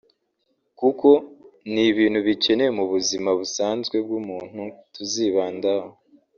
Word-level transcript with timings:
kuko 0.79 1.09
ni 1.71 1.83
ibintu 1.91 2.19
bikenewe 2.27 2.71
mu 2.79 2.85
buzima 2.91 3.29
busanzwe 3.39 3.95
bw’umuntu 4.05 4.61
tuzibandaho 4.93 5.89